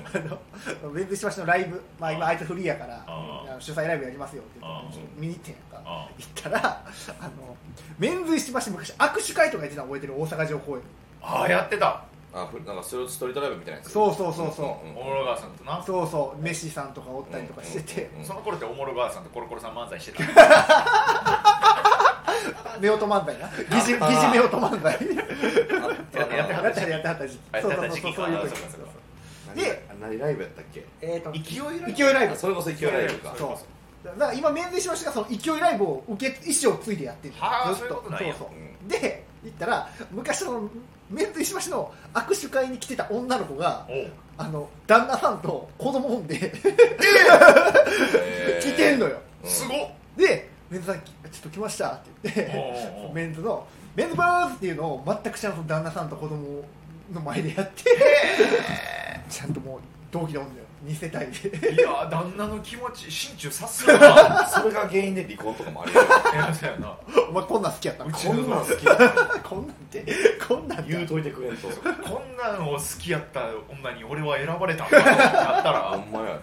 [0.83, 5.77] のメンズ石橋のライブ、まあ、今あいつフリーやからうんあの主催ライブやりますよって言ってうん見に行ってんやんか。
[5.77, 6.07] うん行
[6.39, 6.85] ったら
[7.19, 7.55] あの
[7.99, 10.81] メンズ石橋昔握手会とかやってたの覚えてる大阪城公園
[11.21, 12.03] ああやってた。
[12.35, 12.89] あふなんかス
[13.19, 14.87] トリートライブみたいなやつそうそうそうそう。
[14.87, 15.83] うんうんおもろ川さんとな。
[15.85, 16.41] そうそう。
[16.41, 18.09] メッシさんとかおったりとかしてて。
[18.17, 20.23] うんその頃っておもろ川さんとコロコロさん漫才してた？
[22.81, 23.47] 夫婦漫才な。
[23.69, 24.97] 疑似疑似夫婦漫才
[26.37, 26.99] やってやってはやった。
[26.99, 28.49] やってはった時期そうそうそうそういう時
[29.55, 30.83] で何ライブやったっけ？
[31.01, 31.93] えーと勢いライブ？
[31.93, 32.33] 勢いライブ。
[32.33, 33.35] あそれこそ勢いライブか。
[33.37, 33.59] そ
[34.03, 34.07] う。
[34.07, 38.47] だから今メンズ石橋がその勢いライブを受け意思をついてやってるはあずっそういうことそうそう。
[38.49, 38.87] うん。
[38.87, 40.69] で行ったら昔の
[41.09, 43.87] メンズ石橋の握手会に来てた女の子が
[44.37, 48.61] あの旦那さんと子供産んでえー。
[48.61, 49.19] 来てんのよ。
[49.43, 49.77] うんすごっ。
[50.17, 56.63] でメンズさんきちょっと来ましたって言ってメンズのメンズバーズっていうのを全く知らん旦那さんと子供
[57.11, 57.83] の前でやって
[59.29, 59.79] ちゃんともう
[60.11, 60.47] 同期のよ。
[60.85, 61.73] 2世帯で。
[61.75, 66.97] いや旦那の気持ち心中察するな それが原因で離婚とかもありえるいやそうやな。
[67.29, 68.95] お前こんなん好きやったうちこんなん好きだ
[69.43, 70.05] こんなんて
[70.45, 71.67] こんなんて言うといてくれんと。
[71.69, 75.13] こんなんを好きやった女に俺は選ばれたんだな
[75.59, 75.79] ったら。
[75.91, 76.41] ほんまやで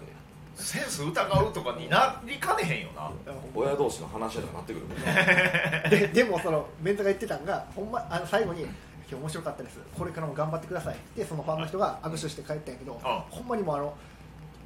[0.57, 3.11] センス疑うとかになりかねへんよな。
[3.55, 5.83] 親同士の話とかなってくるもんね。
[5.91, 8.63] ででもそのメンツが言ってたんがほんまあの最後に
[9.11, 9.79] 「今日面白かったです。
[9.97, 13.95] これからも頑張ってください」でそのファンの人が握手して帰ったんやけど、あほんまにもうあの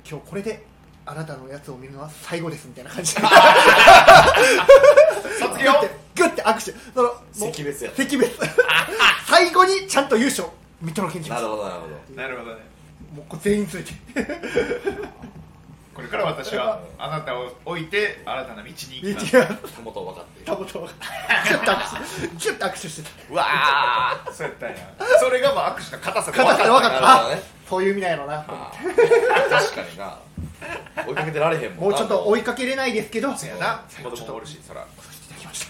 [0.08, 0.64] 今日これで
[1.06, 3.14] あなたのやつを見るのは最後ですみたいな感じ。
[3.14, 3.22] で
[5.38, 5.72] 卒業？
[6.16, 6.60] グッて握手。
[6.94, 7.90] そのもう惜別や。
[7.92, 8.38] 惜別
[9.26, 10.48] 最後にちゃんと優勝
[10.80, 12.22] 見届けに来まなるほどなるほど。
[12.22, 12.60] なるほどね。
[13.14, 15.04] もうこう全員連れて
[15.94, 19.68] これから私はあなたを置いて新たな道に行き道ますが。
[19.68, 20.44] たもと分かって。
[20.44, 23.32] たぼとギュッと握手ギュッと握手してた。
[23.32, 24.32] うわー。
[24.32, 24.76] そうやったんや。
[25.20, 27.00] それがもう握手の硬さが硬さで分かった。
[27.00, 27.42] なるほどね。
[27.68, 28.44] そういう意味なんやろな。
[28.48, 29.50] あー。
[29.50, 30.18] 確かにな。
[31.06, 31.82] 追いかけてられへんもんな。
[31.84, 33.34] もうちょっと追いかけれないですけど。
[33.36, 33.84] そうやな。
[34.02, 34.84] 子供もおるしそら。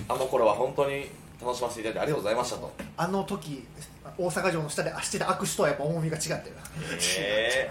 [0.08, 1.10] あの頃は本当に
[1.40, 2.72] 楽しませていただいてありがとうございましたと。
[2.96, 3.66] あの時
[4.16, 6.48] 大阪城の下でしてた握手とはやっぱ重みが違ったよな。
[6.48, 6.48] へ
[7.68, 7.70] え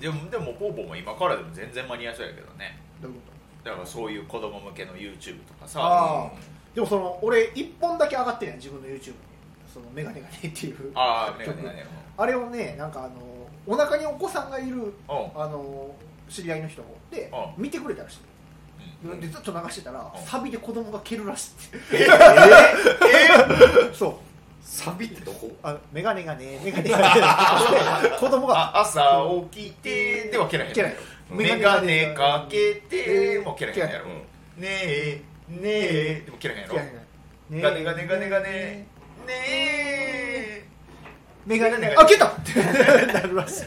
[0.00, 2.78] でもでもポーポーも今からでも全然間に合いそうやけどね。
[3.02, 3.30] どういうこ
[3.62, 5.80] だからそういう子供向けの YouTube とかとさ。
[5.82, 6.30] ああ。
[6.74, 9.14] でもその俺一本だけ上がってるやん自分の YouTube に。
[9.72, 10.92] そのメガネがねっていう。
[10.94, 11.86] ああメガネ
[12.16, 13.10] あれをねなんかあの
[13.66, 14.92] お腹にお子さんがいるうん。
[15.08, 15.94] あの
[16.28, 18.18] 知り合いの人がおってう見てくれたらしい。
[19.04, 19.20] うん。
[19.20, 20.22] でずっと流してたらうん。
[20.24, 21.52] サビで子供が蹴るらしい
[21.92, 22.06] え
[23.90, 24.29] え そう
[24.62, 25.50] サビってどこ？
[25.62, 27.04] あメガネがねメガネがね。
[28.20, 28.56] 子供が。
[28.58, 30.96] あ朝起きてでは蹴らへん蹴らへん。
[31.30, 34.04] メガネかけても蹴らへんやろ。
[34.06, 34.62] うん。
[34.62, 36.22] ねえねえ。
[36.24, 36.74] でも蹴らへんやろ。
[37.60, 38.48] ガネガネガネガネ。
[38.48, 38.86] ね
[39.28, 40.64] え。
[41.46, 41.94] メガネ。
[41.96, 42.26] あ蹴った！
[42.26, 42.62] って
[43.12, 43.64] なるらしい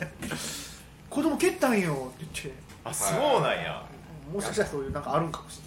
[1.10, 2.62] 子供蹴ったんよって言って。
[2.86, 3.84] あそうなんや。
[4.32, 5.60] もしかしたらそういうなんかあるんかもし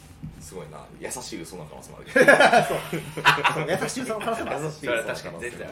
[0.46, 0.78] すごいな。
[1.00, 2.06] 優しい嘘なんかもある
[3.82, 4.64] 優しいその可能性もある。
[4.64, 5.68] 優しいそれは確かに全然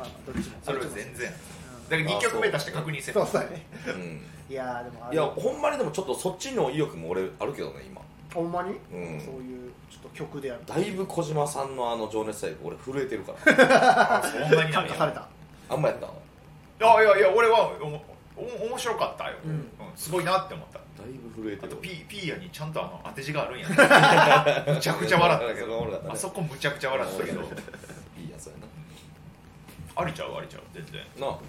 [0.64, 1.36] それは全然だか
[1.90, 3.66] ら2曲目出して確認せそうそうだね。
[3.86, 4.20] うん。
[4.50, 8.02] いやーでもあいやほんまにでもちょっとそっちの意欲も俺あるけどね今。
[8.34, 9.20] ほんまに、うん。
[9.20, 10.62] そういうちょっと曲である。
[10.66, 14.18] だいぶ小島さんのあの情熱大陸俺震えてるから。
[14.18, 15.28] あそんなに感化された。
[15.68, 16.10] あんまやったい
[16.80, 17.70] やいやいや俺は
[18.36, 20.78] お面白かったよ、うんうんすごいなって思った。
[20.78, 21.68] だいぶ震えてる。
[21.72, 23.76] あとピーピーヤにちゃんとあの当て字があるんやね。
[24.74, 26.08] むちゃくちゃ笑ったけそこおもろかったね。
[26.08, 27.40] どあそこむちゃくちゃ笑ったけど。
[27.40, 28.52] いいやつや
[29.96, 31.42] ありちゃうありちゃう全然、ななあやっね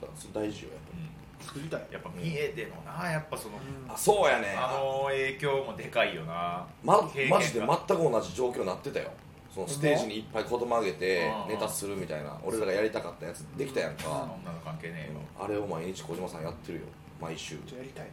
[0.00, 1.46] ぱそれ大事よやっうん。
[1.46, 1.86] 作りたい。
[1.90, 3.86] やっぱ三重でのなやっぱその、うん。
[3.88, 4.54] ぱあそうやね。
[4.56, 6.66] あの影響もでかいよな。
[6.82, 7.00] ま
[7.30, 9.10] マジで全く同じ状況になってたよ。
[9.54, 11.54] そのステージにいっぱい子供あげてうん。
[11.54, 15.20] ネタするみたいな俺らがやりたかったやつできたやんそんなかの関係ねえよ。
[15.42, 16.84] あれを毎日小島さんやってるよ
[17.24, 17.54] 毎週。
[17.54, 18.12] やりたいね。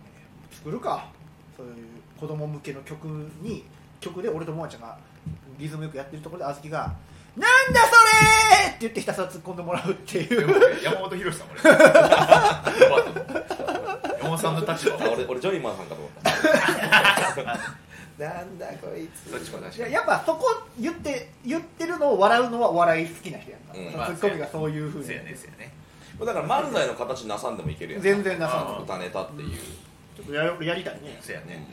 [0.52, 1.06] 作るか。
[1.58, 1.74] そういう
[2.19, 3.06] 子供向けの曲
[3.41, 3.65] に
[4.00, 4.97] 曲で俺ともあちゃんが
[5.58, 6.93] リズムよくやってるところであずきが
[7.36, 7.91] 「なんだそ
[8.65, 10.47] れ!」って言ってひたすら突っ込んでもらうっていでう
[10.84, 11.62] 山本博さん俺。
[14.19, 14.95] 山本さんの立場。
[14.95, 18.21] あ俺俺ジョリーマンさんかと思った。
[18.26, 19.32] なんだこいつ。
[19.32, 19.84] どっちも確か。
[19.84, 23.74] にいややっぱそこ言って言ってるのを笑うのはお笑い好きな人やんか、
[24.08, 24.15] うん。
[24.15, 25.74] ツッコミがそういうふうにそうやねそうやね
[26.26, 28.02] だから漫才の形なさんでもいけるやん。
[28.02, 29.50] 全然なさあそう歌ネタっていう。
[30.16, 31.18] ちょっとややりたいね。
[31.22, 31.66] そうやね、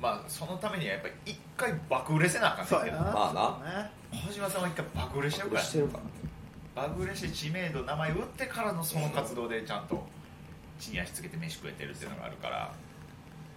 [0.00, 3.02] まあそのためにはやっぱり一回爆売れせなあかんねんけど。
[3.02, 4.18] まあな。
[4.18, 5.62] 小島さんは一回爆売れしてるから。
[5.62, 5.98] してるか。
[6.76, 10.04] ら爆売れして知名度名前打ってからのその活動でちゃんと
[10.78, 12.72] 地に足つけて飯食えてるっていうのがあるから。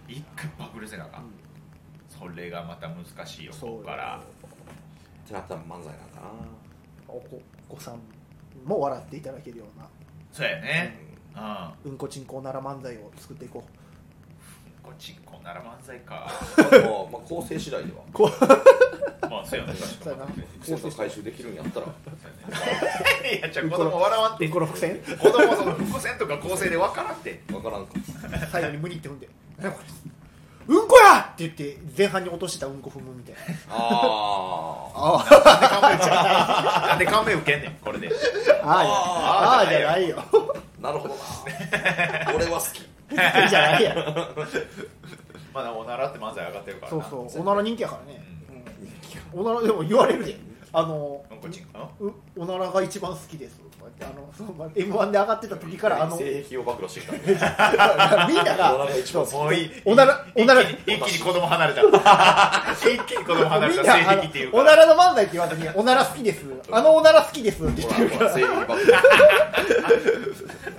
[0.08, 1.24] 一回爆売れせなあかん、
[2.08, 4.20] それがまた難しいよそうここから。
[5.24, 6.20] ってなったら漫才なんか
[7.08, 7.98] お子お子さん
[8.64, 9.88] も笑っていただけるような
[10.36, 10.98] そうやね。
[11.34, 11.92] なうん。
[11.92, 13.64] うんこちんこなら漫才を作っていこ
[14.82, 16.30] こっちんこなら漫才か。
[16.58, 17.98] うんでも、まあ、構成次第では。
[18.08, 18.12] う。
[18.12, 18.30] こ
[19.30, 19.72] まあそうやね。
[19.72, 20.26] 確そうやな。
[20.26, 20.44] かに。
[20.62, 21.86] センス回収できるんやったら。
[21.86, 24.98] いやじゃあ子供笑わんってうんこの伏線？
[24.98, 27.92] 子供その伏線とか構成で分からんって分からんか。
[28.52, 29.84] 最後に無理って踏んで「何これ
[30.68, 33.40] うんこや!」って言って前半に落としたうんこ踏むみたいな。
[33.70, 38.10] ああなんで勘弁受けんねんこれで。
[38.62, 38.82] あああ
[39.58, 40.16] ああーじゃないよ。
[40.18, 40.22] あ
[40.82, 41.20] なるほどな。
[42.34, 42.80] 俺は好き。
[43.48, 43.94] じゃないや。
[45.54, 47.42] まだおならって漫才上がってるからそうなそう。
[47.42, 48.22] おなら人気やからね、
[49.32, 50.36] うん、おならでも言われるで
[50.78, 51.24] あの
[52.36, 53.56] おならが一番好きです。
[53.60, 57.48] とか言ってあのその m 1で上がってた時からあのみん性癖を暴露してきた。
[57.72, 59.82] なおながらが一番好き。
[59.86, 61.80] おならおなら一気に一気に子供離れた。
[62.76, 66.44] 一気に子供離れみんた性なあ癖っていうおならの漫才って言わずにおなら好きです。
[66.70, 67.64] あのおなら好きです。
[67.64, 68.94] って言ってるから性癖暴露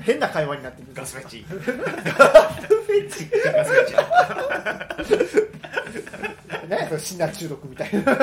[0.02, 0.88] 変な会話になってる。
[0.94, 1.44] ガスフェチ。
[1.48, 3.28] フェチ。
[3.52, 3.96] ガスフェチ。
[6.70, 8.14] 何やその中毒みたいな。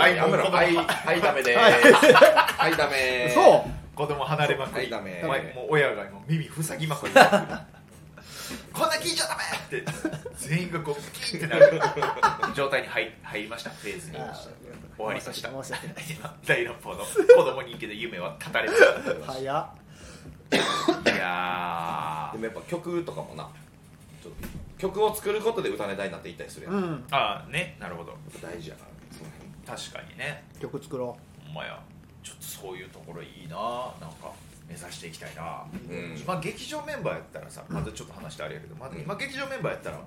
[0.00, 1.58] はいやめろもう子供はいはいダメです。
[1.58, 2.76] はい。
[2.76, 3.26] ダメ。
[3.30, 3.96] ーそう。
[3.96, 5.22] 子供離れまくり、はいダメ。
[5.54, 7.12] もう親がもう耳塞ぎまくり
[8.72, 9.42] こんな聞いちゃダメ
[9.78, 9.92] って。
[10.36, 11.80] 全員がこうキーってなる。
[12.54, 14.16] 状態に入入りましたフェーズに。
[14.96, 15.50] 終わりました。
[15.50, 15.96] 申し訳ない。
[16.08, 19.68] 今大乱暴の 子供人気で夢は語れました早っ。
[20.52, 23.48] いやでもやっぱ曲とかもな。
[24.78, 26.82] 曲を作ることで歌ネタになっていったりするやん、うん。
[27.08, 27.76] ーああね。
[27.78, 28.12] なるほど。
[28.40, 28.91] ぱ大事やから
[29.66, 30.44] 確かにね。
[30.60, 31.80] 曲作ろほんまや。
[32.22, 33.56] ちょっとそういうところいいな。
[34.00, 34.32] なんか
[34.68, 36.22] 目指していきたいな、うん。
[36.26, 39.00] まあ劇場メンバーやったらさまだちょっと話してあれやけど、まあうん。
[39.00, 40.00] 今劇場メンバーやったら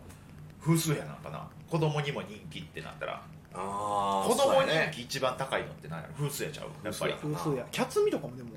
[0.61, 1.47] 風数やなんかな。
[1.69, 3.21] 子供にも人気ってなったら。
[3.53, 4.91] あ子供人ね。
[4.93, 6.13] 気一番高いのって何やろ？
[6.15, 6.67] 風数やちゃう？
[6.85, 7.13] やっぱり。
[7.13, 7.65] う風数や。
[7.71, 8.49] キャツミとかもでも。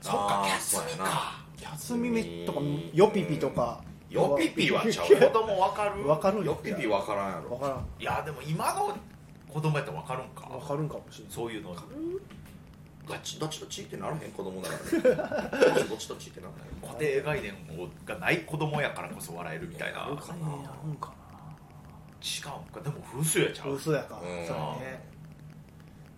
[0.00, 1.04] そっかキャスミそうやな。
[1.04, 2.60] かキャツミめとか
[2.92, 3.80] ヨピピとか。
[4.10, 5.06] ヨピピはちゃう。
[5.16, 6.06] 子供わかる？
[6.06, 6.58] わかるよ。
[6.60, 7.54] っぴぴ分からんやろ。
[7.54, 7.86] わからん。
[7.98, 8.94] いやでも今の
[9.52, 10.46] 子供やったらわかるんか？
[10.48, 17.54] わかるんかもしれないそういうのどっちどっちどっちってならへん子供ならねどっちどっちどっちってならへん固定概念
[18.06, 20.06] がない子供やからこそ笑えるみたいな。
[20.06, 21.12] 違うんかあるかなあるんか？
[22.82, 23.68] でも風数やちゃう。
[23.70, 24.46] な嘘やかうん。
[24.46, 25.04] そうやね。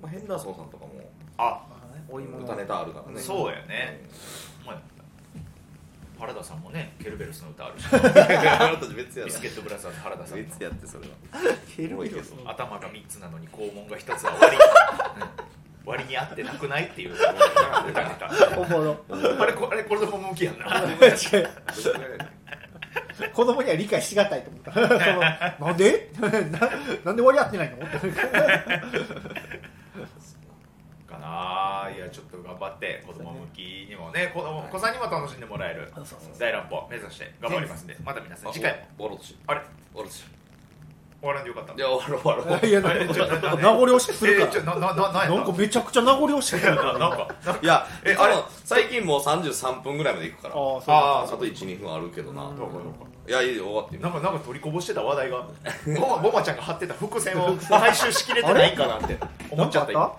[0.03, 0.90] まあ、ヘンダーソンさんとかも。
[1.38, 1.64] あ。
[2.11, 3.18] お芋の歌ネタあるからね。
[3.18, 4.03] そうやね。
[4.62, 4.77] お前
[6.18, 7.87] 原田さんもねケルベロスの歌あるし。
[7.92, 8.03] うんあ
[8.72, 9.27] なた別やな。
[9.27, 10.44] ビスケットブラザーズ原田さんの。
[10.44, 11.14] 別やってそれは。
[11.77, 15.90] ケルベロスの頭が3つなのに肛門が1つは割り、うん。
[15.90, 17.12] 割に合ってなくないっていう。
[17.14, 17.38] 歌ネ
[18.18, 18.59] タ。
[18.59, 18.96] おもろ。
[19.40, 20.66] あれこあれ子供向きやんな。
[23.33, 24.72] 子供には理解しがたいと思った。
[25.64, 26.11] なんで？
[26.20, 26.29] な
[27.05, 27.77] なんで割り合ってないの？
[27.77, 27.98] って。
[27.98, 28.00] か
[32.11, 35.93] ちょっと頑張って子供向きにもね子供お子さんにも楽しんでもらえる
[36.38, 38.79] 大乱暴目指して頑張りますんでまた皆さん次回も。
[38.97, 39.35] 終わろうとし。
[39.35, 39.61] てあれ？
[39.61, 40.35] 終わろうとして
[41.21, 42.93] 終わらんでよかったいや終わろう終わろういや名
[43.73, 46.99] 残惜しくするえーちょかななならなんかめちゃくちゃ名残惜しくするから。
[46.99, 47.29] なんか。
[47.62, 48.35] いやえあれ？
[48.64, 50.55] 最近もう33分ぐらいまでいくから。
[50.55, 52.43] ああああと12分あるけどな。
[52.45, 52.88] うんどうかどうか。
[53.27, 55.47] いやいいよ終わってみなんかなんか取りこぼしてた話題が。
[55.99, 59.17] ボマボマちゃんが張ってた伏線を回収しきれてないんかなって
[59.51, 60.12] 思っちゃった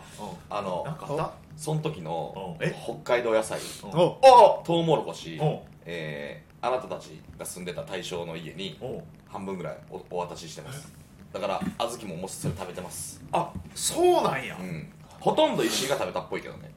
[0.50, 1.32] あのなんかあった？
[1.56, 3.60] その時の北海道野菜。
[3.84, 4.00] うん。
[4.00, 4.20] お。
[4.60, 5.38] おトウモロコシ。
[5.42, 10.92] おえーあなたたちが住んでた大正の家にお半分ぐらいおお渡ししてます。
[11.32, 13.24] だから小豆ももしそれ食べてます。
[13.32, 14.58] あそうなんや。
[14.60, 14.92] うん。
[15.20, 16.72] ほとんど石井が食べたっぽいけどね。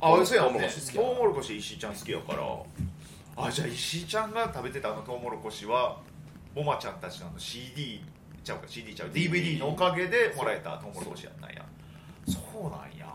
[0.00, 2.42] あそうやトウモねロコシ好きやトウモロコシ石井ちゃん好きやから。
[3.36, 6.00] あじゃあ石井ちゃんが食べてたあのトウモロコシは
[6.54, 8.02] ボマちゃんたちのあの CD
[8.42, 11.62] ちゃうか CD ちゃう DVD のおかげでもらえたトウモロコシやったんや。
[12.26, 13.13] そうなんや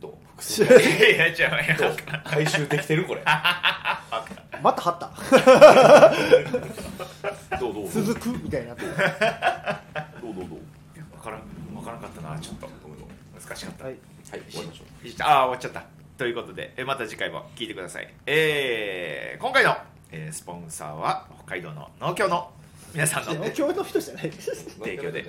[0.00, 0.42] どう？
[0.42, 1.96] し いやいや違うや どう。
[2.24, 3.22] 回収できてるこれ
[4.62, 5.10] また張った。
[7.58, 7.74] どう？
[7.74, 7.84] どう？
[7.84, 7.88] どう？
[7.90, 8.88] 続くみたいになってる。
[10.22, 10.34] どう？
[10.34, 10.48] どう？
[10.48, 10.58] どう？
[11.16, 11.40] 分からん。
[11.74, 12.38] 分からんかったな。
[12.40, 12.68] ちょっと。
[13.46, 13.92] 難しかった、はい。
[13.92, 13.98] は
[14.38, 14.86] い終わりましょう。
[15.22, 15.84] ああ終わっちゃった。
[16.18, 18.12] ということでえまた次回も聞いてください。
[18.26, 19.76] えー、今回の、
[20.10, 22.50] えースポンサーは北海道の農協の
[22.94, 25.24] 皆さんの 今日の人じゃない提供で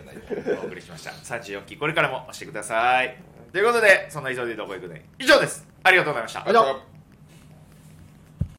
[0.61, 1.11] お送りしました。
[1.11, 3.17] 34期これからも押してください
[3.51, 5.67] ということでそんな急いでどこ行くね以上です。
[5.83, 6.96] ありがとうございました。